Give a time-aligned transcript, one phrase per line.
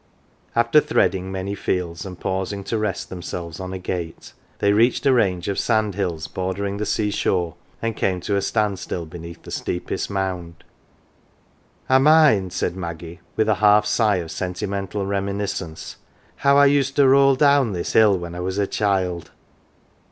[0.55, 5.13] After threading many fields, and pausing to rest themselves on a gate, they reached a
[5.13, 9.43] range of sand hills bordering the sea shore, and came to a stand still beneath
[9.43, 10.63] the steepest mound."
[11.87, 15.97] I mind, 11 said Maggie, with a half sigh of sentimental reminiscence,"
[16.37, 19.29] how I used to roll down this hill when I was a child."